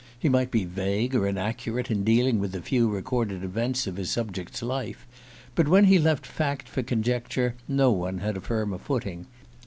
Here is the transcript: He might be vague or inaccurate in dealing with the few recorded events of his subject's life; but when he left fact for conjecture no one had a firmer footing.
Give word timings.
He 0.17 0.29
might 0.29 0.49
be 0.49 0.65
vague 0.65 1.13
or 1.13 1.27
inaccurate 1.27 1.91
in 1.91 2.03
dealing 2.03 2.39
with 2.39 2.53
the 2.53 2.61
few 2.63 2.89
recorded 2.89 3.43
events 3.43 3.85
of 3.85 3.97
his 3.97 4.09
subject's 4.09 4.63
life; 4.63 5.05
but 5.53 5.67
when 5.67 5.85
he 5.85 5.99
left 5.99 6.25
fact 6.25 6.67
for 6.67 6.81
conjecture 6.81 7.53
no 7.67 7.91
one 7.91 8.17
had 8.17 8.35
a 8.35 8.41
firmer 8.41 8.79
footing. 8.79 9.27